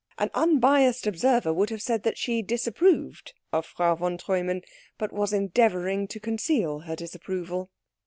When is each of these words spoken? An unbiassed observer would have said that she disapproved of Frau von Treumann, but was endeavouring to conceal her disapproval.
An 0.17 0.31
unbiassed 0.33 1.05
observer 1.05 1.53
would 1.53 1.69
have 1.69 1.83
said 1.83 2.01
that 2.01 2.17
she 2.17 2.41
disapproved 2.41 3.35
of 3.53 3.67
Frau 3.67 3.93
von 3.93 4.17
Treumann, 4.17 4.63
but 4.97 5.13
was 5.13 5.31
endeavouring 5.31 6.07
to 6.07 6.19
conceal 6.19 6.79
her 6.79 6.95
disapproval. 6.95 7.69